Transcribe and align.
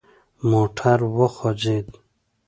موټر 0.49 0.99
وخوځید. 1.17 1.87